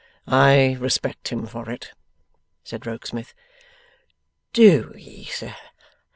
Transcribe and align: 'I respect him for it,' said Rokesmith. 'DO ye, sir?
'I 0.25 0.77
respect 0.79 1.27
him 1.27 1.45
for 1.45 1.69
it,' 1.69 1.91
said 2.63 2.87
Rokesmith. 2.87 3.35
'DO 4.51 4.95
ye, 4.97 5.25
sir? 5.25 5.55